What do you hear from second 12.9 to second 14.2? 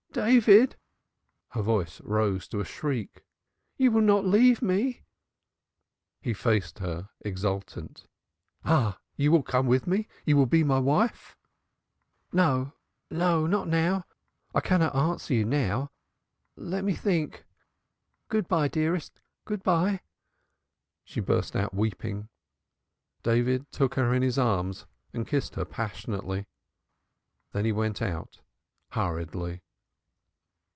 no not now, not now.